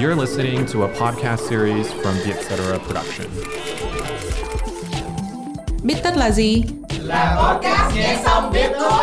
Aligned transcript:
You're 0.00 0.20
listening 0.20 0.66
to 0.72 0.82
a 0.82 0.88
podcast 0.88 1.48
series 1.48 1.86
from 1.92 2.14
the 2.24 2.32
Etc. 2.32 2.78
Production. 2.86 3.26
Biết 5.84 5.94
tất 6.02 6.16
là 6.16 6.30
gì? 6.30 6.62
Là 7.00 7.36
podcast 7.42 7.96
nghe 7.96 8.18
xong 8.24 8.52
biết 8.52 8.70
thôi. 8.80 9.02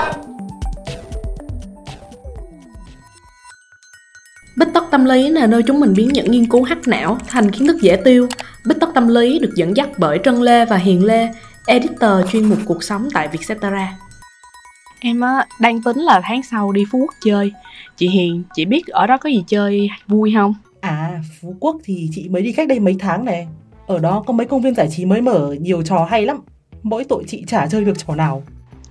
Bích 4.58 4.68
tất 4.74 4.84
tâm 4.92 5.06
lý 5.06 5.30
là 5.30 5.48
nơi 5.48 5.64
chúng 5.64 5.80
mình 5.80 5.94
biến 5.94 6.08
những 6.08 6.32
nghiên 6.32 6.50
cứu 6.50 6.64
hắc 6.64 6.88
não 6.88 7.18
thành 7.28 7.52
kiến 7.52 7.68
thức 7.68 7.78
dễ 7.82 7.96
tiêu. 7.96 8.28
Bích 8.66 8.80
tất 8.80 8.90
tâm 8.96 9.08
lý 9.08 9.40
được 9.40 9.52
dẫn 9.56 9.78
dắt 9.78 9.90
bởi 9.98 10.20
Trân 10.24 10.42
Lê 10.42 10.66
và 10.66 10.78
Hiền 10.78 11.06
Lê, 11.06 11.30
editor 11.68 12.32
chuyên 12.32 12.50
mục 12.50 12.60
cuộc 12.66 12.84
sống 12.84 13.08
tại 13.14 13.28
Vietcetera. 13.28 13.98
Em 15.00 15.22
á, 15.22 15.46
đang 15.60 15.82
tính 15.82 15.98
là 15.98 16.22
tháng 16.24 16.44
sau 16.44 16.72
đi 16.72 16.84
Phú 16.92 17.00
Quốc 17.00 17.14
chơi. 17.26 17.52
Chị 17.98 18.08
Hiền, 18.08 18.44
chị 18.56 18.66
biết 18.66 18.88
ở 18.88 19.08
đó 19.08 19.18
có 19.18 19.30
gì 19.30 19.44
chơi 19.48 19.90
vui 20.08 20.34
không? 20.36 20.54
À, 20.82 21.22
Phú 21.42 21.56
Quốc 21.60 21.78
thì 21.84 22.10
chị 22.12 22.30
mới 22.30 22.42
đi 22.42 22.54
cách 22.54 22.68
đây 22.68 22.80
mấy 22.80 22.96
tháng 23.00 23.26
này. 23.26 23.48
Ở 23.88 24.00
đó 24.00 24.24
có 24.28 24.34
mấy 24.34 24.48
công 24.48 24.62
viên 24.62 24.76
giải 24.76 24.88
trí 24.90 25.06
mới 25.06 25.22
mở 25.22 25.56
nhiều 25.60 25.82
trò 25.82 26.06
hay 26.10 26.26
lắm. 26.26 26.42
Mỗi 26.84 27.04
tội 27.04 27.24
chị 27.28 27.44
chả 27.48 27.68
chơi 27.68 27.86
được 27.86 27.98
trò 28.08 28.16
nào. 28.16 28.44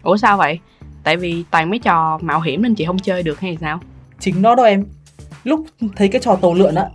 Ủa 0.02 0.16
sao 0.16 0.36
vậy? 0.36 0.58
Tại 1.02 1.16
vì 1.16 1.44
toàn 1.50 1.70
mấy 1.70 1.78
trò 1.78 2.18
mạo 2.22 2.40
hiểm 2.40 2.62
nên 2.62 2.74
chị 2.74 2.84
không 2.84 2.98
chơi 2.98 3.22
được 3.22 3.40
hay 3.40 3.58
sao? 3.60 3.80
Chính 4.18 4.42
nó 4.42 4.54
đó 4.54 4.62
em. 4.62 4.84
Lúc 5.44 5.66
thấy 5.96 6.08
cái 6.08 6.20
trò 6.20 6.36
tàu 6.36 6.54
lượn 6.54 6.74
á, 6.74 6.88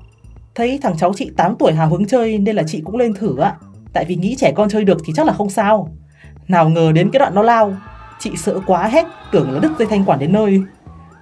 thấy 0.55 0.80
thằng 0.81 0.98
cháu 0.98 1.14
chị 1.16 1.31
8 1.38 1.55
tuổi 1.59 1.73
hào 1.73 1.89
hứng 1.89 2.05
chơi 2.05 2.38
nên 2.38 2.55
là 2.55 2.64
chị 2.67 2.81
cũng 2.86 2.98
lên 2.98 3.14
thử 3.14 3.38
á. 3.38 3.55
Tại 3.94 4.05
vì 4.05 4.16
nghĩ 4.16 4.36
trẻ 4.39 4.52
con 4.55 4.70
chơi 4.70 4.84
được 4.84 4.98
thì 5.05 5.14
chắc 5.16 5.26
là 5.26 5.34
không 5.34 5.50
sao. 5.50 5.89
Nào 6.48 6.70
ngờ 6.70 6.92
đến 6.92 7.09
cái 7.14 7.20
đoạn 7.20 7.36
nó 7.36 7.42
lao, 7.42 7.73
chị 8.20 8.31
sợ 8.38 8.59
quá 8.66 8.88
hết, 8.88 9.05
tưởng 9.31 9.52
là 9.52 9.59
đứt 9.59 9.72
dây 9.80 9.88
thanh 9.88 10.05
quản 10.05 10.20
đến 10.20 10.34
nơi. 10.34 10.62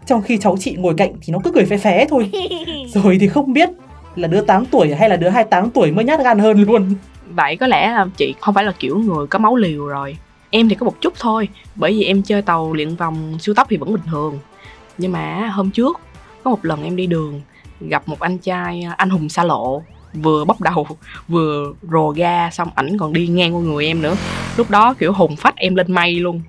Trong 0.05 0.21
khi 0.21 0.37
cháu 0.37 0.55
chị 0.59 0.75
ngồi 0.79 0.93
cạnh 0.97 1.13
thì 1.21 1.33
nó 1.33 1.39
cứ 1.43 1.51
cười 1.51 1.65
phé 1.65 1.77
phé 1.77 2.07
thôi. 2.09 2.31
Rồi 2.93 3.17
thì 3.19 3.27
không 3.27 3.53
biết 3.53 3.69
là 4.15 4.27
đứa 4.27 4.41
8 4.41 4.65
tuổi 4.65 4.95
hay 4.95 5.09
là 5.09 5.15
đứa 5.15 5.29
28 5.29 5.69
tuổi 5.69 5.91
mới 5.91 6.05
nhát 6.05 6.19
gan 6.23 6.39
hơn 6.39 6.63
luôn. 6.63 6.93
Vậy 7.29 7.55
có 7.55 7.67
lẽ 7.67 7.91
là 7.91 8.05
chị 8.17 8.33
không 8.39 8.53
phải 8.53 8.63
là 8.63 8.73
kiểu 8.79 8.97
người 8.97 9.27
có 9.27 9.39
máu 9.39 9.55
liều 9.55 9.87
rồi. 9.87 10.17
Em 10.49 10.69
thì 10.69 10.75
có 10.75 10.85
một 10.85 11.01
chút 11.01 11.13
thôi, 11.19 11.47
bởi 11.75 11.91
vì 11.91 12.03
em 12.03 12.23
chơi 12.23 12.41
tàu 12.41 12.73
luyện 12.73 12.95
vòng 12.95 13.37
siêu 13.39 13.55
tốc 13.55 13.67
thì 13.69 13.77
vẫn 13.77 13.93
bình 13.93 14.03
thường. 14.11 14.39
Nhưng 14.97 15.11
mà 15.11 15.47
hôm 15.53 15.71
trước 15.71 15.99
có 16.43 16.51
một 16.51 16.65
lần 16.65 16.83
em 16.83 16.95
đi 16.95 17.07
đường 17.07 17.41
gặp 17.79 18.07
một 18.07 18.19
anh 18.19 18.37
trai 18.37 18.85
anh 18.97 19.09
hùng 19.09 19.29
xa 19.29 19.43
lộ 19.43 19.83
vừa 20.13 20.45
bốc 20.45 20.61
đầu 20.61 20.87
vừa 21.27 21.73
rồ 21.91 22.09
ga 22.09 22.49
xong 22.49 22.69
ảnh 22.75 22.97
còn 22.97 23.13
đi 23.13 23.27
ngang 23.27 23.55
qua 23.55 23.61
người 23.61 23.85
em 23.85 24.01
nữa 24.01 24.15
lúc 24.57 24.69
đó 24.69 24.93
kiểu 24.93 25.13
hùng 25.13 25.35
phách 25.35 25.55
em 25.55 25.75
lên 25.75 25.91
mây 25.91 26.15
luôn 26.15 26.41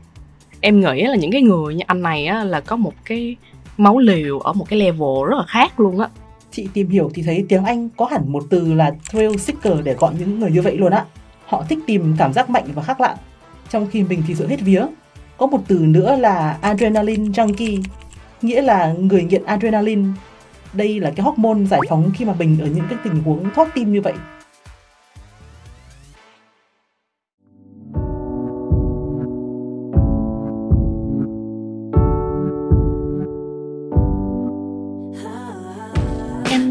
em 0.60 0.80
nghĩ 0.80 1.02
là 1.02 1.16
những 1.16 1.32
cái 1.32 1.42
người 1.42 1.74
như 1.74 1.84
anh 1.86 2.02
này 2.02 2.26
á 2.26 2.44
là 2.44 2.60
có 2.60 2.76
một 2.76 2.92
cái 3.04 3.36
máu 3.78 3.98
liều 3.98 4.38
ở 4.38 4.52
một 4.52 4.68
cái 4.68 4.78
level 4.78 5.28
rất 5.30 5.36
là 5.36 5.44
khác 5.46 5.80
luôn 5.80 6.00
á 6.00 6.08
Chị 6.52 6.68
tìm 6.72 6.88
hiểu 6.88 7.10
thì 7.14 7.22
thấy 7.22 7.44
tiếng 7.48 7.64
Anh 7.64 7.88
có 7.96 8.06
hẳn 8.06 8.32
một 8.32 8.44
từ 8.50 8.74
là 8.74 8.94
thrill 9.10 9.36
seeker 9.36 9.84
để 9.84 9.94
gọi 9.94 10.14
những 10.18 10.40
người 10.40 10.50
như 10.50 10.62
vậy 10.62 10.76
luôn 10.76 10.92
á. 10.92 11.04
Họ 11.46 11.64
thích 11.68 11.78
tìm 11.86 12.14
cảm 12.18 12.32
giác 12.32 12.50
mạnh 12.50 12.64
và 12.74 12.82
khác 12.82 13.00
lạ, 13.00 13.16
trong 13.70 13.86
khi 13.90 14.02
mình 14.02 14.22
thì 14.26 14.34
sợ 14.34 14.46
hết 14.46 14.60
vía. 14.60 14.82
Có 15.36 15.46
một 15.46 15.60
từ 15.68 15.78
nữa 15.78 16.16
là 16.16 16.58
adrenaline 16.60 17.24
junkie, 17.24 17.82
nghĩa 18.42 18.62
là 18.62 18.92
người 18.92 19.22
nghiện 19.22 19.44
adrenaline. 19.44 20.08
Đây 20.72 21.00
là 21.00 21.10
cái 21.10 21.24
hormone 21.24 21.64
giải 21.64 21.80
phóng 21.88 22.10
khi 22.14 22.24
mà 22.24 22.34
mình 22.38 22.58
ở 22.60 22.66
những 22.66 22.84
cái 22.90 22.98
tình 23.04 23.22
huống 23.22 23.50
thoát 23.54 23.74
tim 23.74 23.92
như 23.92 24.00
vậy. 24.00 24.14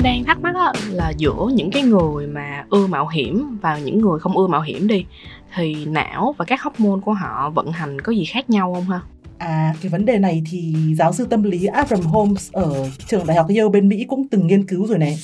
Đang 0.04 0.24
thắc 0.24 0.42
mắc 0.42 0.54
đó, 0.54 0.74
là 0.90 1.10
giữa 1.10 1.50
những 1.54 1.72
cái 1.72 1.84
người 1.84 2.28
mà 2.28 2.66
ưa 2.70 2.88
mạo 2.88 3.08
hiểm 3.08 3.58
và 3.62 3.80
những 3.80 4.02
người 4.02 4.20
không 4.20 4.38
ưa 4.38 4.48
mạo 4.48 4.62
hiểm 4.62 4.88
đi 4.88 5.06
thì 5.56 5.86
não 5.86 6.36
và 6.38 6.46
các 6.46 6.62
hormone 6.62 7.02
của 7.06 7.14
họ 7.14 7.50
vận 7.50 7.72
hành 7.72 8.02
có 8.02 8.12
gì 8.12 8.26
khác 8.26 8.50
nhau 8.50 8.74
không 8.74 8.86
ha 8.86 9.02
À, 9.38 9.74
cái 9.82 9.90
vấn 9.90 10.06
đề 10.06 10.20
này 10.20 10.44
thì 10.52 10.76
giáo 10.96 11.14
sư 11.14 11.28
tâm 11.30 11.44
lý 11.44 11.66
Abram 11.66 12.02
Holmes 12.02 12.52
ở 12.52 12.90
trường 13.08 13.28
đại 13.28 13.38
học 13.38 13.46
Yale 13.48 13.70
bên 13.70 13.90
Mỹ 13.90 14.06
cũng 14.08 14.28
từng 14.28 14.48
nghiên 14.48 14.68
cứu 14.68 14.88
rồi 14.88 14.98
này. 14.98 15.20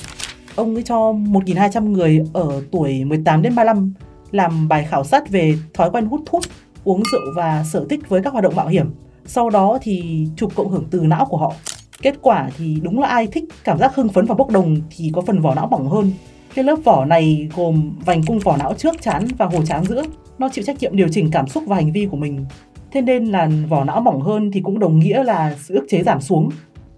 Ông 0.56 0.76
ấy 0.76 0.84
cho 0.84 0.96
1.200 0.96 1.92
người 1.92 2.22
ở 2.34 2.62
tuổi 2.72 3.06
18 3.06 3.42
đến 3.42 3.56
35 3.56 3.94
làm 4.32 4.68
bài 4.68 4.88
khảo 4.90 5.04
sát 5.04 5.30
về 5.30 5.58
thói 5.74 5.92
quen 5.92 6.06
hút 6.06 6.22
thuốc, 6.26 6.44
uống 6.84 7.04
rượu 7.12 7.22
và 7.36 7.64
sở 7.64 7.86
thích 7.90 8.10
với 8.10 8.22
các 8.22 8.34
hoạt 8.34 8.44
động 8.44 8.56
mạo 8.56 8.68
hiểm. 8.68 8.90
Sau 9.26 9.50
đó 9.50 9.78
thì 9.82 10.28
chụp 10.36 10.52
cộng 10.56 10.70
hưởng 10.70 10.86
từ 10.92 11.00
não 11.00 11.26
của 11.26 11.38
họ. 11.38 11.54
Kết 12.02 12.16
quả 12.22 12.50
thì 12.58 12.80
đúng 12.84 13.00
là 13.00 13.08
ai 13.08 13.28
thích 13.28 13.44
cảm 13.64 13.78
giác 13.78 13.96
hưng 13.96 14.10
phấn 14.10 14.26
và 14.26 14.36
bốc 14.36 14.50
đồng 14.50 14.76
thì 14.90 15.12
có 15.14 15.22
phần 15.22 15.40
vỏ 15.40 15.56
não 15.56 15.68
mỏng 15.68 15.90
hơn. 15.90 16.12
Cái 16.56 16.66
lớp 16.66 16.76
vỏ 16.84 17.06
này 17.06 17.50
gồm 17.56 17.92
vành 18.06 18.24
cung 18.28 18.40
vỏ 18.40 18.58
não 18.58 18.74
trước 18.74 19.02
chán 19.02 19.28
và 19.38 19.46
hồ 19.46 19.66
chán 19.66 19.84
giữa. 19.86 20.04
Nó 20.38 20.50
chịu 20.50 20.64
trách 20.64 20.80
nhiệm 20.80 20.96
điều 20.96 21.08
chỉnh 21.12 21.30
cảm 21.32 21.48
xúc 21.48 21.64
và 21.68 21.76
hành 21.76 21.92
vi 21.92 22.08
của 22.12 22.18
mình. 22.18 22.46
Thế 22.92 23.02
nên 23.02 23.26
là 23.26 23.50
vỏ 23.70 23.84
não 23.84 24.02
mỏng 24.02 24.22
hơn 24.22 24.52
thì 24.52 24.62
cũng 24.62 24.80
đồng 24.80 25.00
nghĩa 25.00 25.24
là 25.24 25.56
sự 25.60 25.76
ức 25.76 25.86
chế 25.90 26.04
giảm 26.04 26.22
xuống, 26.22 26.50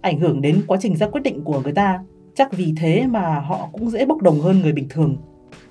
ảnh 0.01 0.19
hưởng 0.19 0.41
đến 0.41 0.61
quá 0.67 0.77
trình 0.81 0.95
ra 0.95 1.07
quyết 1.07 1.21
định 1.21 1.43
của 1.43 1.61
người 1.61 1.73
ta. 1.73 1.99
Chắc 2.35 2.53
vì 2.53 2.73
thế 2.77 3.07
mà 3.07 3.39
họ 3.39 3.69
cũng 3.71 3.89
dễ 3.89 4.05
bốc 4.05 4.21
đồng 4.21 4.39
hơn 4.39 4.59
người 4.61 4.71
bình 4.71 4.87
thường. 4.89 5.17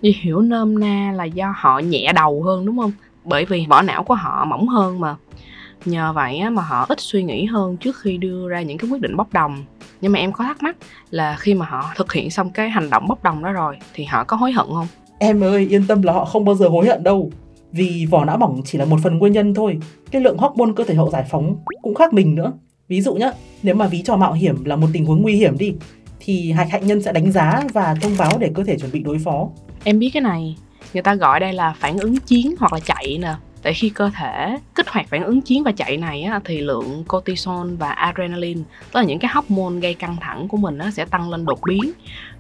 Như 0.03 0.13
hiểu 0.23 0.41
nôm 0.41 0.79
na 0.79 1.13
là 1.17 1.25
do 1.25 1.55
họ 1.57 1.79
nhẹ 1.79 2.13
đầu 2.15 2.43
hơn 2.43 2.67
đúng 2.67 2.79
không 2.79 2.93
bởi 3.25 3.45
vì 3.45 3.67
vỏ 3.69 3.83
não 3.83 4.05
của 4.05 4.15
họ 4.15 4.45
mỏng 4.45 4.69
hơn 4.69 5.01
mà 5.01 5.17
nhờ 5.85 6.13
vậy 6.13 6.39
á, 6.39 6.51
mà 6.51 6.63
họ 6.63 6.87
ít 6.89 7.01
suy 7.01 7.23
nghĩ 7.23 7.45
hơn 7.45 7.77
trước 7.77 7.97
khi 8.01 8.17
đưa 8.17 8.49
ra 8.49 8.63
những 8.63 8.79
cái 8.79 8.91
quyết 8.91 9.01
định 9.01 9.17
bốc 9.17 9.33
đồng 9.33 9.65
nhưng 10.01 10.13
mà 10.13 10.19
em 10.19 10.33
có 10.33 10.45
thắc 10.45 10.63
mắc 10.63 10.77
là 11.11 11.37
khi 11.37 11.55
mà 11.55 11.67
họ 11.67 11.93
thực 11.97 12.13
hiện 12.13 12.31
xong 12.31 12.51
cái 12.51 12.71
hành 12.71 12.91
động 12.91 13.09
bốc 13.09 13.23
đồng 13.23 13.43
đó 13.45 13.53
rồi 13.53 13.79
thì 13.95 14.05
họ 14.05 14.25
có 14.25 14.37
hối 14.37 14.53
hận 14.53 14.67
không 14.67 14.87
Em 15.19 15.45
ơi, 15.45 15.67
yên 15.71 15.87
tâm 15.87 16.03
là 16.03 16.13
họ 16.13 16.25
không 16.25 16.45
bao 16.45 16.55
giờ 16.55 16.69
hối 16.69 16.87
hận 16.87 17.03
đâu. 17.03 17.31
Vì 17.73 18.07
vỏ 18.11 18.25
não 18.25 18.37
mỏng 18.37 18.63
chỉ 18.65 18.79
là 18.79 18.85
một 18.85 18.97
phần 19.03 19.19
nguyên 19.19 19.33
nhân 19.33 19.55
thôi. 19.55 19.79
Cái 20.11 20.23
lượng 20.23 20.39
hormone 20.39 20.73
cơ 20.77 20.85
thể 20.85 20.95
họ 20.95 21.11
giải 21.11 21.25
phóng 21.31 21.57
cũng 21.83 21.95
khác 21.95 22.13
mình 22.13 22.35
nữa. 22.35 22.53
Ví 22.89 23.01
dụ 23.01 23.15
nhá, 23.15 23.31
nếu 23.63 23.75
mà 23.75 23.87
ví 23.87 24.03
trò 24.03 24.17
mạo 24.17 24.33
hiểm 24.33 24.65
là 24.65 24.77
một 24.77 24.87
tình 24.93 25.05
huống 25.05 25.23
nguy 25.23 25.35
hiểm 25.35 25.59
đi, 25.59 25.75
thì 26.21 26.53
hạch 26.53 26.71
hạnh 26.71 26.87
nhân 26.87 27.03
sẽ 27.03 27.13
đánh 27.13 27.33
giá 27.33 27.63
và 27.73 27.95
thông 28.01 28.13
báo 28.19 28.39
để 28.39 28.51
cơ 28.55 28.65
thể 28.65 28.79
chuẩn 28.79 28.93
bị 28.93 29.01
đối 29.01 29.19
phó. 29.19 29.49
em 29.85 29.99
biết 29.99 30.11
cái 30.15 30.23
này 30.23 30.57
người 30.95 31.03
ta 31.03 31.15
gọi 31.15 31.41
đây 31.41 31.53
là 31.53 31.75
phản 31.79 31.99
ứng 31.99 32.17
chiến 32.17 32.55
hoặc 32.59 32.73
là 32.73 32.81
chạy 32.81 33.19
nè 33.21 33.35
tại 33.67 33.75
khi 33.75 33.91
cơ 33.91 34.11
thể 34.15 34.59
kích 34.75 34.89
hoạt 34.89 35.07
phản 35.09 35.25
ứng 35.25 35.41
chiến 35.41 35.63
và 35.63 35.73
chạy 35.73 35.97
này 35.97 36.23
á, 36.23 36.41
thì 36.45 36.61
lượng 36.61 37.05
cortisol 37.09 37.75
và 37.75 37.91
adrenaline 37.91 38.61
tức 38.93 39.01
là 39.01 39.03
những 39.03 39.19
cái 39.19 39.31
hormone 39.35 39.81
gây 39.81 39.95
căng 39.95 40.17
thẳng 40.21 40.49
của 40.49 40.57
mình 40.57 40.79
á, 40.79 40.91
sẽ 40.91 41.05
tăng 41.05 41.31
lên 41.31 41.45
đột 41.45 41.59
biến 41.67 41.93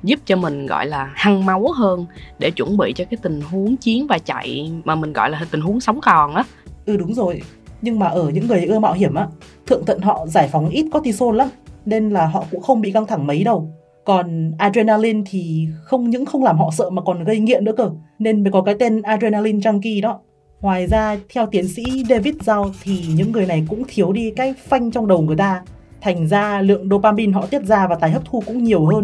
giúp 0.02 0.20
cho 0.24 0.36
mình 0.36 0.66
gọi 0.66 0.86
là 0.86 1.10
hăng 1.14 1.46
máu 1.46 1.72
hơn 1.72 2.06
để 2.38 2.50
chuẩn 2.50 2.76
bị 2.76 2.92
cho 2.96 3.04
cái 3.10 3.18
tình 3.22 3.40
huống 3.40 3.76
chiến 3.76 4.06
và 4.06 4.18
chạy 4.18 4.72
mà 4.84 4.94
mình 4.94 5.12
gọi 5.12 5.30
là 5.30 5.46
tình 5.50 5.60
huống 5.60 5.80
sống 5.80 6.00
còn 6.00 6.34
á 6.34 6.44
Ừ 6.86 6.96
đúng 6.96 7.14
rồi, 7.14 7.42
nhưng 7.82 7.98
mà 7.98 8.06
ở 8.06 8.30
những 8.30 8.46
người 8.46 8.64
ưa 8.64 8.78
mạo 8.78 8.92
hiểm 8.92 9.14
á, 9.14 9.26
thượng 9.66 9.84
thận 9.84 10.00
họ 10.00 10.26
giải 10.26 10.48
phóng 10.48 10.68
ít 10.68 10.86
cortisol 10.92 11.36
lắm, 11.36 11.48
nên 11.86 12.10
là 12.10 12.26
họ 12.26 12.44
cũng 12.50 12.62
không 12.62 12.80
bị 12.80 12.92
căng 12.92 13.06
thẳng 13.06 13.26
mấy 13.26 13.44
đâu. 13.44 13.70
Còn 14.04 14.52
adrenaline 14.58 15.22
thì 15.30 15.68
không 15.82 16.10
những 16.10 16.26
không 16.26 16.42
làm 16.42 16.58
họ 16.58 16.70
sợ 16.72 16.90
mà 16.90 17.02
còn 17.02 17.24
gây 17.24 17.38
nghiện 17.38 17.64
nữa 17.64 17.72
cơ, 17.76 17.90
nên 18.18 18.42
mới 18.42 18.52
có 18.52 18.62
cái 18.62 18.74
tên 18.78 19.02
adrenaline 19.02 19.58
junkie 19.58 20.02
đó. 20.02 20.20
Ngoài 20.66 20.86
ra, 20.86 21.16
theo 21.28 21.46
tiến 21.46 21.68
sĩ 21.68 22.04
David 22.08 22.34
Zhao 22.34 22.72
thì 22.82 23.04
những 23.14 23.32
người 23.32 23.46
này 23.46 23.66
cũng 23.68 23.82
thiếu 23.88 24.12
đi 24.12 24.32
cái 24.36 24.54
phanh 24.68 24.90
trong 24.90 25.06
đầu 25.06 25.22
người 25.22 25.36
ta. 25.36 25.62
Thành 26.00 26.28
ra 26.28 26.60
lượng 26.60 26.88
dopamine 26.88 27.32
họ 27.32 27.46
tiết 27.46 27.62
ra 27.62 27.86
và 27.86 27.94
tái 27.94 28.10
hấp 28.10 28.22
thu 28.24 28.42
cũng 28.46 28.64
nhiều 28.64 28.86
hơn. 28.86 29.02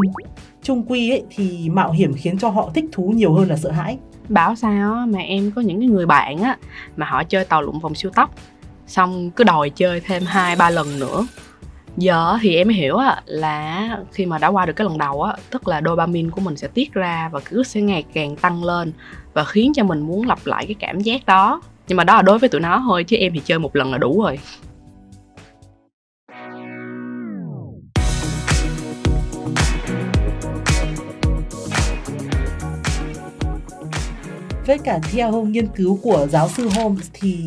Trung 0.62 0.82
quy 0.88 1.10
ấy, 1.10 1.22
thì 1.30 1.68
mạo 1.68 1.92
hiểm 1.92 2.14
khiến 2.14 2.38
cho 2.38 2.48
họ 2.48 2.70
thích 2.74 2.84
thú 2.92 3.12
nhiều 3.16 3.34
hơn 3.34 3.48
là 3.48 3.56
sợ 3.56 3.70
hãi. 3.70 3.98
bảo 4.28 4.54
sao 4.54 5.06
mà 5.06 5.18
em 5.18 5.50
có 5.56 5.62
những 5.62 5.80
cái 5.80 5.88
người 5.88 6.06
bạn 6.06 6.38
á 6.38 6.58
mà 6.96 7.06
họ 7.06 7.24
chơi 7.24 7.44
tàu 7.44 7.62
lượn 7.62 7.78
vòng 7.78 7.94
siêu 7.94 8.10
tốc 8.14 8.34
xong 8.86 9.30
cứ 9.30 9.44
đòi 9.44 9.70
chơi 9.70 10.00
thêm 10.00 10.22
hai 10.26 10.56
ba 10.56 10.70
lần 10.70 11.00
nữa 11.00 11.26
giờ 11.96 12.38
thì 12.42 12.56
em 12.56 12.68
hiểu 12.68 12.96
á, 12.96 13.22
là 13.26 13.98
khi 14.12 14.26
mà 14.26 14.38
đã 14.38 14.48
qua 14.48 14.66
được 14.66 14.72
cái 14.72 14.84
lần 14.84 14.98
đầu 14.98 15.22
á, 15.22 15.32
tức 15.50 15.68
là 15.68 15.82
dopamine 15.84 16.30
của 16.30 16.40
mình 16.40 16.56
sẽ 16.56 16.68
tiết 16.68 16.92
ra 16.92 17.28
và 17.32 17.40
cứ 17.40 17.62
sẽ 17.62 17.80
ngày 17.80 18.04
càng 18.14 18.36
tăng 18.36 18.64
lên 18.64 18.92
và 19.34 19.44
khiến 19.44 19.72
cho 19.74 19.84
mình 19.84 20.00
muốn 20.00 20.26
lặp 20.26 20.46
lại 20.46 20.66
cái 20.66 20.74
cảm 20.78 21.00
giác 21.00 21.26
đó. 21.26 21.62
Nhưng 21.88 21.96
mà 21.96 22.04
đó 22.04 22.16
là 22.16 22.22
đối 22.22 22.38
với 22.38 22.48
tụi 22.48 22.60
nó 22.60 22.82
thôi, 22.86 23.04
chứ 23.04 23.16
em 23.16 23.32
thì 23.34 23.40
chơi 23.44 23.58
một 23.58 23.76
lần 23.76 23.92
là 23.92 23.98
đủ 23.98 24.22
rồi. 24.22 24.38
Với 34.66 34.78
cả 34.78 34.98
theo 35.12 35.42
nghiên 35.42 35.66
cứu 35.66 35.98
của 36.02 36.26
giáo 36.30 36.48
sư 36.48 36.68
Holmes 36.68 37.10
thì 37.12 37.38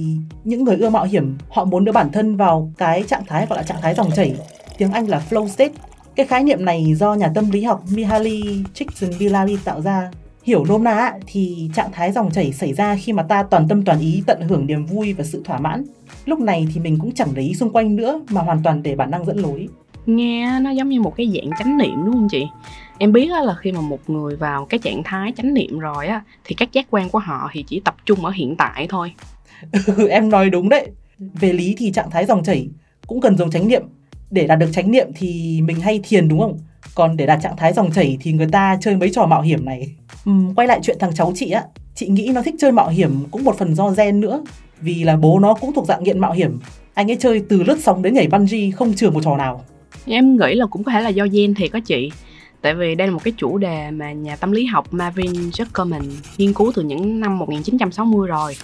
những 0.43 0.63
người 0.63 0.77
ưa 0.77 0.89
mạo 0.89 1.05
hiểm 1.05 1.37
họ 1.49 1.65
muốn 1.65 1.85
đưa 1.85 1.91
bản 1.91 2.11
thân 2.11 2.35
vào 2.35 2.71
cái 2.77 3.03
trạng 3.07 3.25
thái 3.27 3.45
gọi 3.49 3.57
là 3.57 3.63
trạng 3.63 3.81
thái 3.81 3.93
dòng 3.93 4.11
chảy, 4.15 4.35
tiếng 4.77 4.91
Anh 4.91 5.07
là 5.07 5.21
flow 5.29 5.47
state. 5.47 5.73
Cái 6.15 6.25
khái 6.25 6.43
niệm 6.43 6.65
này 6.65 6.93
do 6.95 7.13
nhà 7.13 7.31
tâm 7.35 7.51
lý 7.51 7.63
học 7.63 7.83
Mihaly 7.89 8.63
Csikszentmihalyi 8.73 9.57
tạo 9.63 9.81
ra. 9.81 10.11
Hiểu 10.43 10.65
nôm 10.65 10.83
na 10.83 11.13
thì 11.27 11.69
trạng 11.75 11.91
thái 11.91 12.11
dòng 12.11 12.31
chảy 12.31 12.53
xảy 12.53 12.73
ra 12.73 12.95
khi 12.95 13.13
mà 13.13 13.23
ta 13.23 13.43
toàn 13.43 13.67
tâm 13.67 13.85
toàn 13.85 13.99
ý 13.99 14.23
tận 14.27 14.41
hưởng 14.41 14.67
niềm 14.67 14.85
vui 14.85 15.13
và 15.13 15.23
sự 15.23 15.41
thỏa 15.45 15.59
mãn. 15.59 15.83
Lúc 16.25 16.39
này 16.39 16.67
thì 16.73 16.79
mình 16.79 16.97
cũng 16.99 17.11
chẳng 17.13 17.29
để 17.33 17.41
ý 17.41 17.53
xung 17.53 17.69
quanh 17.69 17.95
nữa 17.95 18.21
mà 18.29 18.41
hoàn 18.41 18.63
toàn 18.63 18.83
để 18.83 18.95
bản 18.95 19.11
năng 19.11 19.25
dẫn 19.25 19.37
lối. 19.37 19.67
nghe 20.05 20.59
nó 20.59 20.69
giống 20.69 20.89
như 20.89 21.01
một 21.01 21.13
cái 21.17 21.31
dạng 21.35 21.51
chánh 21.59 21.77
niệm 21.77 21.95
đúng 22.05 22.13
không 22.13 22.27
chị 22.31 22.45
em 22.97 23.11
biết 23.11 23.29
là 23.29 23.55
khi 23.59 23.71
mà 23.71 23.81
một 23.81 24.09
người 24.09 24.35
vào 24.35 24.65
cái 24.65 24.79
trạng 24.79 25.03
thái 25.03 25.33
chánh 25.37 25.53
niệm 25.53 25.79
rồi 25.79 26.07
á 26.07 26.21
thì 26.43 26.55
các 26.55 26.71
giác 26.71 26.85
quan 26.89 27.09
của 27.09 27.19
họ 27.19 27.49
thì 27.53 27.63
chỉ 27.67 27.79
tập 27.79 27.95
trung 28.05 28.25
ở 28.25 28.31
hiện 28.31 28.55
tại 28.55 28.87
thôi 28.89 29.13
Ừ, 29.97 30.07
em 30.09 30.29
nói 30.29 30.49
đúng 30.49 30.69
đấy. 30.69 30.87
Về 31.19 31.53
lý 31.53 31.75
thì 31.77 31.91
trạng 31.91 32.09
thái 32.11 32.25
dòng 32.25 32.43
chảy 32.43 32.67
cũng 33.07 33.21
cần 33.21 33.37
dùng 33.37 33.51
chánh 33.51 33.67
niệm. 33.67 33.81
Để 34.31 34.47
đạt 34.47 34.59
được 34.59 34.69
chánh 34.73 34.91
niệm 34.91 35.07
thì 35.15 35.61
mình 35.61 35.79
hay 35.79 35.99
thiền 36.03 36.27
đúng 36.27 36.39
không? 36.39 36.59
Còn 36.95 37.17
để 37.17 37.25
đạt 37.25 37.39
trạng 37.41 37.57
thái 37.57 37.73
dòng 37.73 37.91
chảy 37.91 38.17
thì 38.21 38.31
người 38.31 38.47
ta 38.51 38.77
chơi 38.81 38.95
mấy 38.95 39.09
trò 39.09 39.25
mạo 39.25 39.41
hiểm 39.41 39.65
này. 39.65 39.95
Uhm, 40.29 40.53
quay 40.55 40.67
lại 40.67 40.79
chuyện 40.83 40.97
thằng 40.99 41.15
cháu 41.15 41.31
chị 41.35 41.49
á, 41.51 41.63
chị 41.95 42.07
nghĩ 42.07 42.31
nó 42.33 42.41
thích 42.41 42.55
chơi 42.59 42.71
mạo 42.71 42.89
hiểm 42.89 43.11
cũng 43.31 43.43
một 43.43 43.57
phần 43.57 43.75
do 43.75 43.89
gen 43.89 44.19
nữa. 44.19 44.43
Vì 44.81 45.03
là 45.03 45.15
bố 45.15 45.39
nó 45.39 45.53
cũng 45.53 45.73
thuộc 45.73 45.85
dạng 45.87 46.03
nghiện 46.03 46.19
mạo 46.19 46.31
hiểm. 46.31 46.59
Anh 46.93 47.11
ấy 47.11 47.17
chơi 47.19 47.41
từ 47.49 47.63
lướt 47.63 47.77
sóng 47.81 48.01
đến 48.01 48.13
nhảy 48.13 48.27
bungee 48.27 48.71
không 48.71 48.93
chừa 48.93 49.09
một 49.09 49.23
trò 49.23 49.37
nào. 49.37 49.63
em 50.05 50.37
nghĩ 50.37 50.53
là 50.55 50.65
cũng 50.65 50.83
có 50.83 50.91
thể 50.91 51.01
là 51.01 51.09
do 51.09 51.25
gen 51.31 51.53
thiệt 51.53 51.71
có 51.71 51.79
chị 51.85 52.11
tại 52.65 52.75
vì 52.75 52.95
đây 52.95 53.07
là 53.07 53.13
một 53.13 53.23
cái 53.23 53.33
chủ 53.37 53.57
đề 53.57 53.91
mà 53.91 54.11
nhà 54.11 54.35
tâm 54.35 54.51
lý 54.51 54.65
học 54.65 54.93
Marvin 54.93 55.31
Zuckerman 55.31 56.01
nghiên 56.37 56.53
cứu 56.53 56.71
từ 56.75 56.81
những 56.81 57.19
năm 57.19 57.39
1960 57.39 58.27
rồi. 58.27 58.55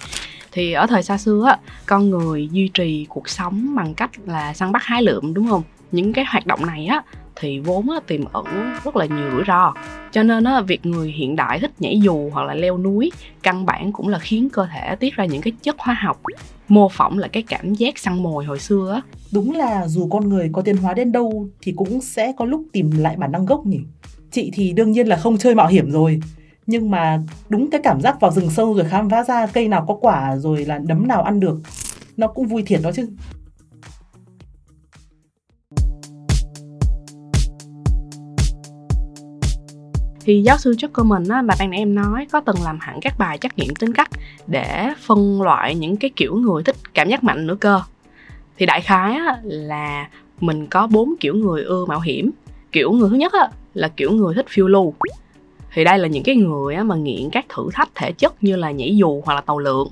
Thì 0.52 0.72
ở 0.72 0.86
thời 0.86 1.02
xa 1.02 1.18
xưa 1.18 1.44
á, 1.46 1.58
con 1.86 2.10
người 2.10 2.48
duy 2.52 2.68
trì 2.74 3.06
cuộc 3.08 3.28
sống 3.28 3.74
bằng 3.74 3.94
cách 3.94 4.10
là 4.26 4.54
săn 4.54 4.72
bắt 4.72 4.82
hái 4.84 5.02
lượm, 5.02 5.34
đúng 5.34 5.48
không? 5.48 5.62
Những 5.92 6.12
cái 6.12 6.24
hoạt 6.24 6.46
động 6.46 6.66
này 6.66 6.86
á 6.86 7.02
thì 7.42 7.58
vốn 7.58 7.90
á, 7.90 8.00
tiềm 8.06 8.24
ẩn 8.32 8.44
rất 8.84 8.96
là 8.96 9.06
nhiều 9.06 9.30
rủi 9.32 9.42
ro 9.46 9.74
cho 10.12 10.22
nên 10.22 10.44
á, 10.44 10.60
việc 10.60 10.86
người 10.86 11.12
hiện 11.12 11.36
đại 11.36 11.58
thích 11.60 11.72
nhảy 11.78 12.00
dù 12.00 12.30
hoặc 12.32 12.42
là 12.42 12.54
leo 12.54 12.78
núi 12.78 13.12
căn 13.42 13.66
bản 13.66 13.92
cũng 13.92 14.08
là 14.08 14.18
khiến 14.18 14.48
cơ 14.50 14.66
thể 14.72 14.96
tiết 14.96 15.14
ra 15.14 15.24
những 15.24 15.42
cái 15.42 15.52
chất 15.62 15.76
hóa 15.78 15.94
học 15.94 16.20
mô 16.68 16.88
phỏng 16.88 17.18
lại 17.18 17.28
cái 17.28 17.42
cảm 17.42 17.74
giác 17.74 17.98
săn 17.98 18.22
mồi 18.22 18.44
hồi 18.44 18.58
xưa 18.58 18.92
á 18.94 19.00
Đúng 19.32 19.52
là 19.56 19.88
dù 19.88 20.08
con 20.10 20.28
người 20.28 20.50
có 20.52 20.62
tiến 20.62 20.76
hóa 20.76 20.94
đến 20.94 21.12
đâu 21.12 21.48
thì 21.62 21.72
cũng 21.76 22.00
sẽ 22.00 22.32
có 22.36 22.44
lúc 22.44 22.64
tìm 22.72 22.90
lại 22.90 23.16
bản 23.16 23.32
năng 23.32 23.46
gốc 23.46 23.66
nhỉ. 23.66 23.80
Chị 24.30 24.50
thì 24.54 24.72
đương 24.72 24.92
nhiên 24.92 25.06
là 25.06 25.16
không 25.16 25.38
chơi 25.38 25.54
mạo 25.54 25.68
hiểm 25.68 25.90
rồi. 25.90 26.20
Nhưng 26.66 26.90
mà 26.90 27.22
đúng 27.48 27.70
cái 27.70 27.80
cảm 27.84 28.00
giác 28.00 28.20
vào 28.20 28.30
rừng 28.30 28.50
sâu 28.50 28.74
rồi 28.74 28.84
khám 28.88 29.10
phá 29.10 29.24
ra 29.24 29.46
cây 29.46 29.68
nào 29.68 29.84
có 29.88 29.94
quả 29.94 30.36
rồi 30.36 30.64
là 30.64 30.78
nấm 30.78 31.08
nào 31.08 31.22
ăn 31.22 31.40
được. 31.40 31.60
Nó 32.16 32.26
cũng 32.26 32.46
vui 32.46 32.62
thiệt 32.62 32.80
đó 32.82 32.90
chứ. 32.92 33.08
Thì 40.24 40.42
giáo 40.42 40.58
sư 40.58 40.70
Zuckerman 40.72 41.34
á, 41.34 41.42
mà 41.42 41.54
ban 41.58 41.70
nãy 41.70 41.78
em 41.78 41.94
nói 41.94 42.26
có 42.32 42.40
từng 42.40 42.56
làm 42.64 42.78
hẳn 42.80 43.00
các 43.00 43.18
bài 43.18 43.38
trắc 43.38 43.58
nghiệm 43.58 43.74
tính 43.74 43.92
cách 43.92 44.08
để 44.46 44.88
phân 45.06 45.42
loại 45.42 45.74
những 45.74 45.96
cái 45.96 46.10
kiểu 46.16 46.36
người 46.36 46.62
thích 46.62 46.76
cảm 46.94 47.08
giác 47.08 47.24
mạnh 47.24 47.46
nữa 47.46 47.56
cơ. 47.60 47.80
Thì 48.56 48.66
đại 48.66 48.80
khái 48.80 49.14
á, 49.14 49.36
là 49.44 50.08
mình 50.40 50.66
có 50.66 50.86
bốn 50.86 51.14
kiểu 51.20 51.34
người 51.34 51.64
ưa 51.64 51.86
mạo 51.86 52.00
hiểm. 52.00 52.30
Kiểu 52.72 52.92
người 52.92 53.10
thứ 53.10 53.16
nhất 53.16 53.32
á, 53.32 53.48
là 53.74 53.88
kiểu 53.88 54.12
người 54.12 54.34
thích 54.34 54.46
phiêu 54.48 54.68
lưu. 54.68 54.94
Thì 55.74 55.84
đây 55.84 55.98
là 55.98 56.08
những 56.08 56.22
cái 56.22 56.36
người 56.36 56.74
á, 56.74 56.82
mà 56.82 56.94
nghiện 56.94 57.30
các 57.32 57.46
thử 57.48 57.68
thách 57.72 57.88
thể 57.94 58.12
chất 58.12 58.44
như 58.44 58.56
là 58.56 58.70
nhảy 58.70 58.96
dù 58.96 59.22
hoặc 59.24 59.34
là 59.34 59.40
tàu 59.40 59.58
lượn. 59.58 59.88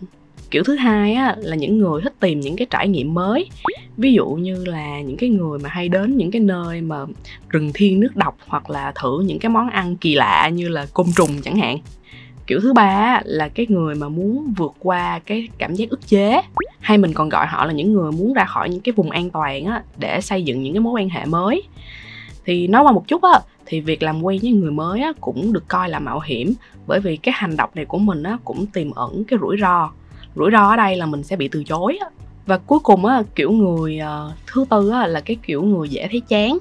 Kiểu 0.50 0.62
thứ 0.62 0.74
hai 0.74 1.14
á, 1.14 1.36
là 1.38 1.56
những 1.56 1.78
người 1.78 2.00
thích 2.02 2.14
tìm 2.20 2.40
những 2.40 2.56
cái 2.56 2.66
trải 2.70 2.88
nghiệm 2.88 3.14
mới 3.14 3.48
ví 4.00 4.12
dụ 4.12 4.26
như 4.26 4.64
là 4.64 5.00
những 5.00 5.16
cái 5.16 5.30
người 5.30 5.58
mà 5.58 5.68
hay 5.68 5.88
đến 5.88 6.16
những 6.16 6.30
cái 6.30 6.40
nơi 6.40 6.80
mà 6.80 6.96
rừng 7.48 7.70
thiên 7.74 8.00
nước 8.00 8.16
độc 8.16 8.36
hoặc 8.46 8.70
là 8.70 8.92
thử 8.94 9.22
những 9.26 9.38
cái 9.38 9.50
món 9.50 9.70
ăn 9.70 9.96
kỳ 9.96 10.14
lạ 10.14 10.48
như 10.48 10.68
là 10.68 10.86
côn 10.94 11.06
trùng 11.16 11.42
chẳng 11.42 11.56
hạn. 11.56 11.78
Kiểu 12.46 12.60
thứ 12.62 12.72
ba 12.72 13.20
là 13.24 13.48
cái 13.48 13.66
người 13.68 13.94
mà 13.94 14.08
muốn 14.08 14.54
vượt 14.56 14.72
qua 14.78 15.18
cái 15.18 15.48
cảm 15.58 15.74
giác 15.74 15.90
ức 15.90 16.06
chế. 16.06 16.42
Hay 16.80 16.98
mình 16.98 17.12
còn 17.12 17.28
gọi 17.28 17.46
họ 17.46 17.66
là 17.66 17.72
những 17.72 17.92
người 17.92 18.12
muốn 18.12 18.32
ra 18.32 18.44
khỏi 18.44 18.70
những 18.70 18.80
cái 18.80 18.92
vùng 18.92 19.10
an 19.10 19.30
toàn 19.30 19.64
á, 19.64 19.82
để 19.98 20.20
xây 20.20 20.42
dựng 20.42 20.62
những 20.62 20.74
cái 20.74 20.80
mối 20.80 20.92
quan 20.92 21.08
hệ 21.08 21.24
mới. 21.24 21.62
Thì 22.44 22.66
nói 22.66 22.82
qua 22.82 22.92
một 22.92 23.08
chút 23.08 23.22
á 23.22 23.40
thì 23.66 23.80
việc 23.80 24.02
làm 24.02 24.22
quen 24.22 24.38
với 24.42 24.52
người 24.52 24.70
mới 24.70 25.00
á, 25.00 25.12
cũng 25.20 25.52
được 25.52 25.68
coi 25.68 25.88
là 25.88 25.98
mạo 25.98 26.20
hiểm. 26.20 26.54
Bởi 26.86 27.00
vì 27.00 27.16
cái 27.16 27.34
hành 27.36 27.56
động 27.56 27.70
này 27.74 27.84
của 27.84 27.98
mình 27.98 28.22
á, 28.22 28.38
cũng 28.44 28.66
tiềm 28.66 28.90
ẩn 28.90 29.24
cái 29.24 29.38
rủi 29.42 29.56
ro. 29.60 29.90
Rủi 30.36 30.50
ro 30.50 30.68
ở 30.70 30.76
đây 30.76 30.96
là 30.96 31.06
mình 31.06 31.22
sẽ 31.22 31.36
bị 31.36 31.48
từ 31.48 31.64
chối 31.64 31.98
á 32.00 32.06
và 32.50 32.58
cuối 32.58 32.78
cùng 32.78 33.04
á 33.04 33.22
kiểu 33.34 33.52
người 33.52 34.00
uh, 34.02 34.32
thứ 34.46 34.64
tư 34.70 34.90
á 34.90 35.06
là 35.06 35.20
cái 35.20 35.36
kiểu 35.42 35.62
người 35.62 35.88
dễ 35.88 36.08
thấy 36.10 36.20
chán 36.28 36.58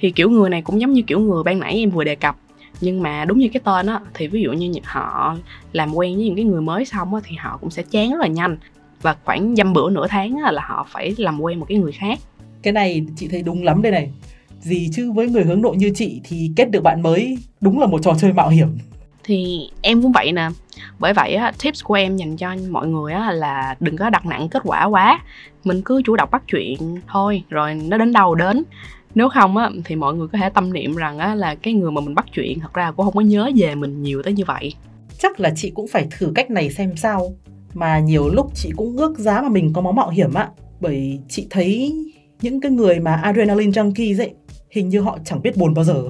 thì 0.00 0.10
kiểu 0.10 0.30
người 0.30 0.50
này 0.50 0.62
cũng 0.62 0.80
giống 0.80 0.92
như 0.92 1.02
kiểu 1.02 1.20
người 1.20 1.42
ban 1.42 1.58
nãy 1.58 1.74
em 1.74 1.90
vừa 1.90 2.04
đề 2.04 2.14
cập 2.14 2.36
nhưng 2.80 3.02
mà 3.02 3.24
đúng 3.24 3.38
như 3.38 3.48
cái 3.52 3.60
tên 3.64 3.86
á 3.86 4.00
thì 4.14 4.26
ví 4.26 4.42
dụ 4.42 4.52
như 4.52 4.72
họ 4.84 5.36
làm 5.72 5.94
quen 5.94 6.16
với 6.16 6.24
những 6.24 6.36
cái 6.36 6.44
người 6.44 6.60
mới 6.60 6.84
xong 6.84 7.14
á 7.14 7.20
thì 7.24 7.36
họ 7.36 7.58
cũng 7.60 7.70
sẽ 7.70 7.82
chán 7.82 8.10
rất 8.10 8.20
là 8.20 8.26
nhanh 8.26 8.56
và 9.02 9.16
khoảng 9.24 9.56
dăm 9.56 9.72
bữa 9.72 9.90
nửa 9.90 10.06
tháng 10.08 10.36
á, 10.44 10.52
là 10.52 10.62
họ 10.64 10.86
phải 10.90 11.14
làm 11.18 11.40
quen 11.40 11.60
một 11.60 11.66
cái 11.68 11.78
người 11.78 11.92
khác 11.92 12.18
Cái 12.62 12.72
này 12.72 13.06
chị 13.16 13.28
thấy 13.28 13.42
đúng 13.42 13.64
lắm 13.64 13.82
đây 13.82 13.92
này. 13.92 14.10
Gì 14.60 14.88
chứ 14.92 15.12
với 15.12 15.28
người 15.28 15.44
hướng 15.44 15.62
nội 15.62 15.76
như 15.76 15.92
chị 15.94 16.20
thì 16.24 16.50
kết 16.56 16.70
được 16.70 16.82
bạn 16.82 17.02
mới 17.02 17.38
đúng 17.60 17.80
là 17.80 17.86
một 17.86 18.02
trò 18.02 18.14
chơi 18.18 18.32
mạo 18.32 18.48
hiểm 18.48 18.68
thì 19.24 19.70
em 19.82 20.02
cũng 20.02 20.12
vậy 20.12 20.32
nè 20.32 20.48
bởi 20.98 21.12
vậy 21.12 21.34
á 21.34 21.52
tips 21.62 21.84
của 21.84 21.94
em 21.94 22.16
dành 22.16 22.36
cho 22.36 22.54
mọi 22.70 22.88
người 22.88 23.12
á 23.12 23.32
là 23.32 23.76
đừng 23.80 23.96
có 23.96 24.10
đặt 24.10 24.26
nặng 24.26 24.48
kết 24.48 24.62
quả 24.64 24.84
quá 24.84 25.20
mình 25.64 25.82
cứ 25.84 26.02
chủ 26.04 26.16
động 26.16 26.28
bắt 26.32 26.42
chuyện 26.46 27.00
thôi 27.08 27.42
rồi 27.50 27.74
nó 27.74 27.98
đến 27.98 28.12
đâu 28.12 28.34
đến 28.34 28.62
nếu 29.14 29.28
không 29.28 29.56
á 29.56 29.70
thì 29.84 29.96
mọi 29.96 30.14
người 30.14 30.28
có 30.32 30.38
thể 30.38 30.50
tâm 30.50 30.72
niệm 30.72 30.96
rằng 30.96 31.18
á 31.18 31.34
là 31.34 31.54
cái 31.54 31.74
người 31.74 31.90
mà 31.90 32.00
mình 32.00 32.14
bắt 32.14 32.26
chuyện 32.32 32.60
thật 32.60 32.74
ra 32.74 32.90
cũng 32.90 33.06
không 33.06 33.14
có 33.14 33.20
nhớ 33.20 33.50
về 33.56 33.74
mình 33.74 34.02
nhiều 34.02 34.22
tới 34.22 34.32
như 34.32 34.44
vậy 34.44 34.74
Chắc 35.22 35.40
là 35.40 35.52
chị 35.56 35.70
cũng 35.70 35.86
phải 35.88 36.08
thử 36.18 36.32
cách 36.34 36.50
này 36.50 36.70
xem 36.70 36.96
sao. 36.96 37.34
Mà 37.74 37.98
nhiều 37.98 38.28
lúc 38.28 38.50
chị 38.54 38.70
cũng 38.76 38.96
ước 38.96 39.18
giá 39.18 39.42
mà 39.42 39.48
mình 39.48 39.72
có 39.72 39.80
máu 39.80 39.92
mạo 39.92 40.10
hiểm 40.10 40.34
ạ. 40.34 40.50
Bởi 40.80 41.18
chị 41.28 41.46
thấy 41.50 41.94
những 42.40 42.60
cái 42.60 42.70
người 42.70 43.00
mà 43.00 43.14
adrenaline 43.14 43.70
junkies 43.70 44.20
ấy, 44.20 44.30
hình 44.70 44.88
như 44.88 45.00
họ 45.00 45.18
chẳng 45.24 45.42
biết 45.42 45.56
buồn 45.56 45.74
bao 45.74 45.84
giờ 45.84 46.04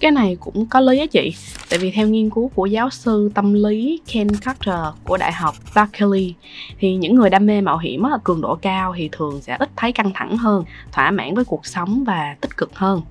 cái 0.00 0.10
này 0.10 0.36
cũng 0.40 0.66
có 0.66 0.80
lý 0.80 0.98
á 0.98 1.06
chị. 1.06 1.34
Tại 1.70 1.78
vì 1.78 1.90
theo 1.90 2.08
nghiên 2.08 2.30
cứu 2.30 2.50
của 2.54 2.66
giáo 2.66 2.90
sư 2.90 3.30
tâm 3.34 3.52
lý 3.52 4.00
Ken 4.12 4.28
Carter 4.28 4.80
của 5.04 5.16
đại 5.16 5.32
học 5.32 5.54
Berkeley 5.74 6.34
thì 6.78 6.94
những 6.94 7.14
người 7.14 7.30
đam 7.30 7.46
mê 7.46 7.60
mạo 7.60 7.78
hiểm 7.78 8.02
á, 8.02 8.10
cường 8.24 8.40
độ 8.40 8.54
cao 8.54 8.94
thì 8.96 9.08
thường 9.12 9.40
sẽ 9.42 9.56
ít 9.58 9.70
thấy 9.76 9.92
căng 9.92 10.10
thẳng 10.14 10.36
hơn 10.36 10.64
thỏa 10.92 11.10
mãn 11.10 11.34
với 11.34 11.44
cuộc 11.44 11.66
sống 11.66 12.04
và 12.04 12.36
tích 12.40 12.56
cực 12.56 12.74
hơn. 12.74 13.02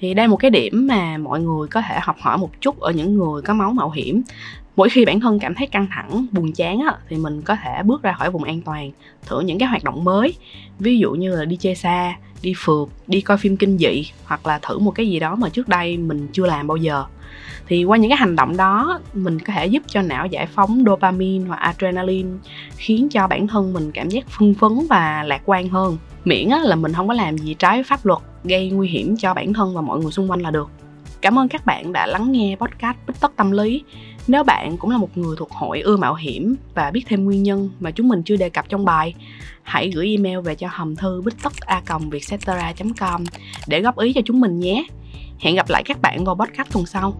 Thì 0.00 0.14
đây 0.14 0.26
là 0.26 0.30
một 0.30 0.36
cái 0.36 0.50
điểm 0.50 0.86
mà 0.86 1.18
mọi 1.18 1.40
người 1.40 1.68
có 1.68 1.82
thể 1.88 1.98
học 2.02 2.16
hỏi 2.20 2.38
một 2.38 2.50
chút 2.60 2.80
ở 2.80 2.92
những 2.92 3.16
người 3.16 3.42
có 3.42 3.54
máu 3.54 3.72
mạo 3.72 3.90
hiểm. 3.90 4.22
Mỗi 4.76 4.88
khi 4.88 5.04
bản 5.04 5.20
thân 5.20 5.38
cảm 5.38 5.54
thấy 5.54 5.66
căng 5.66 5.86
thẳng 5.90 6.26
buồn 6.32 6.52
chán 6.52 6.80
á, 6.80 6.96
thì 7.08 7.16
mình 7.16 7.42
có 7.42 7.56
thể 7.56 7.82
bước 7.82 8.02
ra 8.02 8.12
khỏi 8.12 8.30
vùng 8.30 8.44
an 8.44 8.60
toàn 8.60 8.90
thử 9.26 9.40
những 9.40 9.58
cái 9.58 9.68
hoạt 9.68 9.84
động 9.84 10.04
mới. 10.04 10.34
Ví 10.78 10.98
dụ 10.98 11.10
như 11.12 11.36
là 11.36 11.44
đi 11.44 11.56
chơi 11.56 11.74
xa 11.74 12.16
đi 12.42 12.54
phượt, 12.56 12.88
đi 13.06 13.20
coi 13.20 13.36
phim 13.36 13.56
kinh 13.56 13.78
dị 13.78 14.04
hoặc 14.24 14.46
là 14.46 14.58
thử 14.58 14.78
một 14.78 14.90
cái 14.90 15.08
gì 15.08 15.18
đó 15.18 15.34
mà 15.34 15.48
trước 15.48 15.68
đây 15.68 15.96
mình 15.96 16.28
chưa 16.32 16.46
làm 16.46 16.66
bao 16.66 16.76
giờ. 16.76 17.04
Thì 17.66 17.84
qua 17.84 17.98
những 17.98 18.10
cái 18.10 18.18
hành 18.18 18.36
động 18.36 18.56
đó, 18.56 19.00
mình 19.14 19.38
có 19.38 19.52
thể 19.52 19.66
giúp 19.66 19.82
cho 19.86 20.02
não 20.02 20.26
giải 20.26 20.46
phóng 20.46 20.84
dopamine 20.86 21.44
hoặc 21.48 21.56
adrenaline, 21.56 22.28
khiến 22.76 23.08
cho 23.08 23.26
bản 23.26 23.46
thân 23.46 23.72
mình 23.72 23.92
cảm 23.92 24.08
giác 24.08 24.28
phân 24.28 24.54
phấn 24.54 24.72
và 24.88 25.22
lạc 25.22 25.42
quan 25.44 25.68
hơn. 25.68 25.98
Miễn 26.24 26.48
là 26.48 26.76
mình 26.76 26.92
không 26.92 27.08
có 27.08 27.14
làm 27.14 27.38
gì 27.38 27.54
trái 27.58 27.82
pháp 27.82 28.06
luật, 28.06 28.18
gây 28.44 28.70
nguy 28.70 28.88
hiểm 28.88 29.16
cho 29.16 29.34
bản 29.34 29.52
thân 29.52 29.74
và 29.74 29.80
mọi 29.80 30.00
người 30.00 30.12
xung 30.12 30.30
quanh 30.30 30.40
là 30.40 30.50
được. 30.50 30.70
Cảm 31.20 31.38
ơn 31.38 31.48
các 31.48 31.66
bạn 31.66 31.92
đã 31.92 32.06
lắng 32.06 32.32
nghe 32.32 32.56
podcast 32.60 32.96
bích 33.06 33.20
tất 33.20 33.32
tâm 33.36 33.50
lý 33.50 33.82
nếu 34.26 34.44
bạn 34.44 34.76
cũng 34.76 34.90
là 34.90 34.98
một 34.98 35.18
người 35.18 35.36
thuộc 35.38 35.50
hội 35.50 35.80
ưa 35.80 35.96
mạo 35.96 36.14
hiểm 36.14 36.56
và 36.74 36.90
biết 36.90 37.02
thêm 37.06 37.24
nguyên 37.24 37.42
nhân 37.42 37.70
mà 37.80 37.90
chúng 37.90 38.08
mình 38.08 38.22
chưa 38.22 38.36
đề 38.36 38.48
cập 38.48 38.68
trong 38.68 38.84
bài, 38.84 39.14
hãy 39.62 39.90
gửi 39.94 40.08
email 40.08 40.38
về 40.38 40.54
cho 40.54 40.68
hòm 40.70 40.96
thư 40.96 41.22
bích 41.22 41.34
com 42.98 43.24
để 43.66 43.80
góp 43.80 43.98
ý 43.98 44.12
cho 44.12 44.20
chúng 44.24 44.40
mình 44.40 44.60
nhé. 44.60 44.84
Hẹn 45.38 45.56
gặp 45.56 45.70
lại 45.70 45.82
các 45.86 46.02
bạn 46.02 46.24
vào 46.24 46.34
podcast 46.34 46.72
tuần 46.72 46.86
sau. 46.86 47.14